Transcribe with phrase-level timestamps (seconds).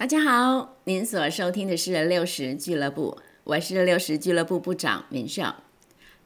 [0.00, 5.44] 大家好，您所收听的是六十俱乐部，我是六十俱乐部部长明秀。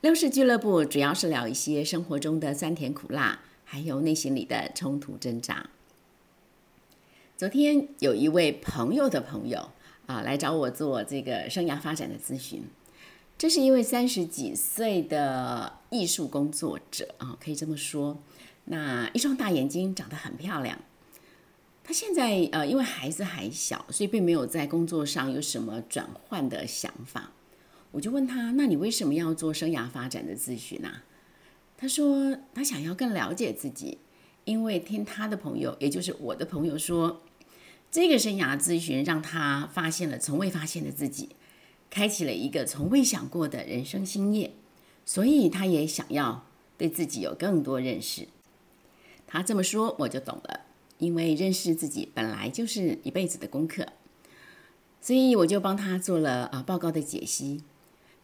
[0.00, 5.70] 六十俱乐部主要是聊一些生活中的酸甜苦辣，还有内心里的冲突挣扎。
[7.36, 9.70] 昨天有一位朋友的朋友
[10.06, 12.62] 啊，来找我做这个生涯发展的咨询。
[13.36, 18.18] 这是一位三十几岁的艺术工作者啊，可以这么说。
[18.66, 20.78] 那一双大眼睛，长得很漂亮。
[21.86, 27.32] 他现在呃，因为孩子还小，所以并没有在工作上有什么转换的想法。
[27.90, 30.90] 我就问他：“那你为什么要做生涯发展的咨询呢？”
[31.76, 33.98] 他说：“他想要更了解自己，
[34.46, 37.20] 因为听他的朋友，也就是我的朋友说，
[37.90, 41.28] 这个生涯咨询让他发现了从未发现的自己，
[41.90, 44.54] 开启了一个从未想过的人生新业，
[45.04, 46.46] 所以他也想要
[46.78, 48.26] 对自己有更多认识。”
[49.28, 50.60] 他这么说，我就懂了。
[50.98, 53.86] 因为认识自己本来就是一辈子的功课，
[55.00, 57.62] 所以我就帮他做了啊报告的解析。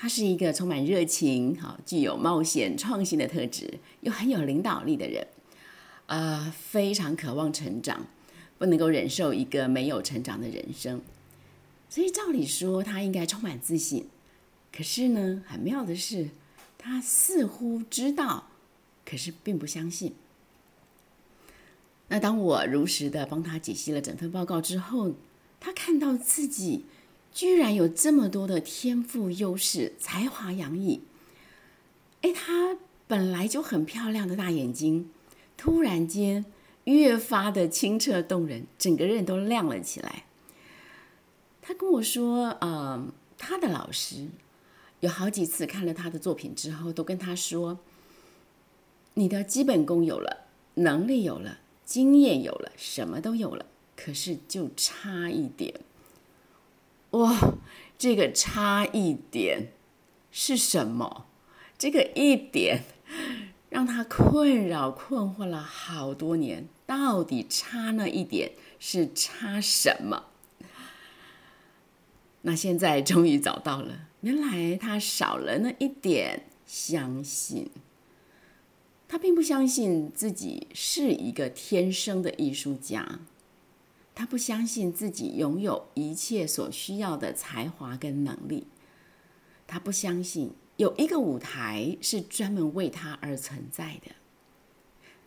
[0.00, 5.26] 他是一个充满热情、好具有冒险创新的特质，又很有领导力的人，
[6.06, 8.06] 啊，非常渴望成长，
[8.58, 11.02] 不能够忍受一个没有成长的人生。
[11.88, 14.06] 所以照理说他应该充满自信，
[14.70, 16.28] 可是呢，很妙的是，
[16.78, 18.50] 他似乎知道，
[19.04, 20.14] 可是并不相信。
[22.08, 25.12] 那当我如实的帮他解析了整份报告之后，
[25.60, 26.86] 他看到自己
[27.32, 31.02] 居然有这么多的天赋优势、才华洋溢。
[32.22, 35.10] 哎，他本来就很漂亮的大眼睛，
[35.56, 36.46] 突然间
[36.84, 40.24] 越发的清澈动人，整个人都亮了起来。
[41.60, 43.06] 他跟我说，呃，
[43.36, 44.28] 他的老师
[45.00, 47.78] 有好几次看了他的作品之后，都跟他说
[49.14, 53.64] ：“你的基本功有了，能力有了。”经验有了，什么都有了，
[53.96, 55.80] 可是就差一点。
[57.12, 57.54] 哇，
[57.96, 59.72] 这个差一点
[60.30, 61.24] 是什么？
[61.78, 62.82] 这个一点
[63.70, 66.68] 让他困扰困惑了好多年。
[66.84, 70.24] 到底差那一点是差什么？
[72.42, 77.70] 那现在终于找到了，原来他少了那一点相信。
[79.08, 83.20] 他并不相信自己是一个天生的艺术家，
[84.14, 88.66] 他不相信自己拥有一切所需要的才华跟能力，
[89.66, 94.12] 他不相信有一个舞台是专门为他而存在的，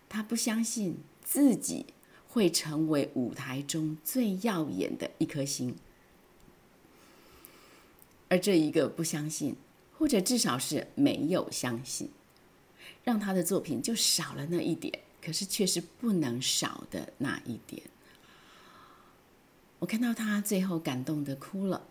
[0.08, 1.88] 他不相信自己
[2.28, 5.75] 会成为舞台中最耀眼的一颗星，
[8.30, 9.56] 而这一个不相信，
[9.98, 12.12] 或者至少是没有相信。
[13.03, 17.81] 让他的作品就少了那一点，可是却是不能少的那一点。
[19.79, 21.81] 我看到他最后感动的哭了，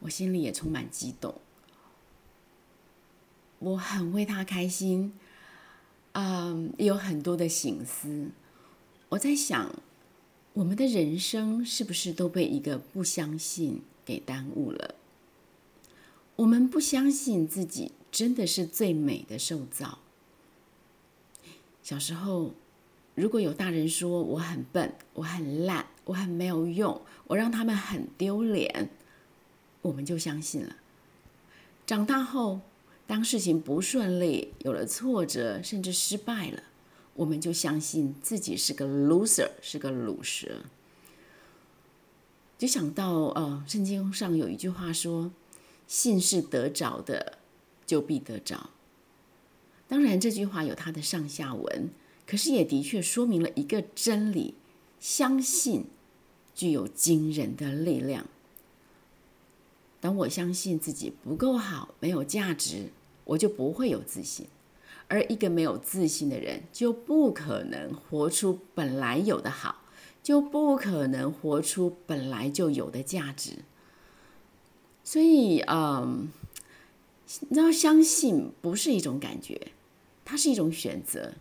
[0.00, 1.40] 我心里也充满激动。
[3.58, 5.12] 我很为他开心，
[6.12, 8.28] 啊嗯，有很多的心思。
[9.08, 9.74] 我在想，
[10.52, 14.94] 我们的人生是不是都被一个不相信给耽误了？
[16.36, 19.98] 我们不相信自己真的是最美的受造。
[21.82, 22.54] 小时候，
[23.14, 28.88] 如果有大人说我很笨、我很烂、我很没有用，我让他们很丢脸，
[29.82, 30.76] 我们就相信了。
[31.84, 32.60] 长大后，
[33.06, 36.62] 当事情不顺利、有了挫折，甚至失败了，
[37.14, 40.62] 我们就相信自己是个 loser，是个卤蛇。
[42.56, 45.32] 就想到，呃，圣经上有一句话说
[45.88, 47.38] ：“信是得着的，
[47.84, 48.70] 就必得着。”
[49.92, 51.90] 当然，这句话有它的上下文，
[52.26, 54.54] 可是也的确说明了一个真理：
[54.98, 55.84] 相信
[56.54, 58.26] 具有惊人的力量。
[60.00, 62.88] 当我相信自己不够好、没有价值，
[63.24, 64.46] 我就不会有自信；
[65.08, 69.82] 而一个没有自信的人，就不可能活出本来有的好，
[70.22, 73.58] 就不可能活出本来就有的价值。
[75.04, 76.30] 所以，嗯，
[77.40, 79.72] 你知道，相信不是一种感觉。
[80.24, 81.34] 它是一种选择，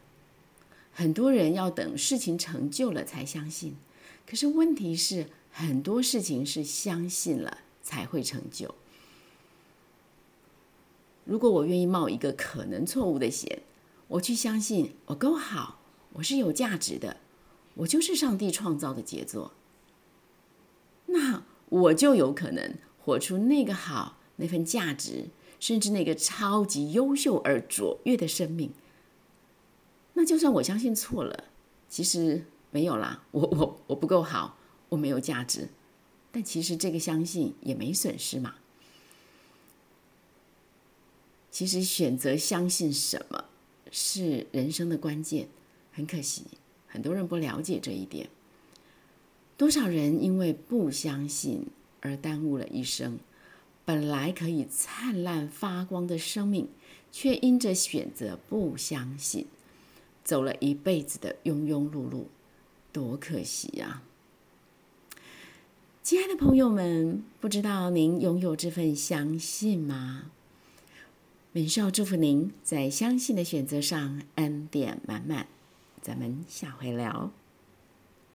[0.91, 3.75] 很多人要等事情成就了才相信，
[4.27, 8.75] 可是问题是很多事情是相信了才会成就。
[11.23, 13.61] 如果我愿意冒一个可能错误的险，
[14.07, 15.79] 我去相信我够好，
[16.13, 17.17] 我是有价值的，
[17.75, 19.53] 我就是上帝创造的杰作，
[21.05, 25.29] 那我就有可能活出那个好那份价值。
[25.61, 28.71] 甚至那个超级优秀而卓越的生命，
[30.15, 31.45] 那就算我相信错了，
[31.87, 34.57] 其实没有啦，我我我不够好，
[34.89, 35.69] 我没有价值，
[36.31, 38.55] 但其实这个相信也没损失嘛。
[41.51, 43.45] 其实选择相信什么
[43.91, 45.47] 是人生的关键，
[45.91, 46.45] 很可惜，
[46.87, 48.29] 很多人不了解这一点。
[49.57, 51.67] 多少人因为不相信
[51.99, 53.19] 而耽误了一生，
[53.91, 56.69] 本来可以灿烂发光的生命，
[57.11, 59.47] 却因着选择不相信，
[60.23, 62.23] 走了一辈子的庸庸碌碌，
[62.93, 64.01] 多可惜呀！
[66.01, 70.31] 亲爱的朋友们，不知道您拥有这份相信吗？
[71.51, 75.47] 文少祝福您在相信的选择上恩典满满，
[76.01, 77.33] 咱们下回聊。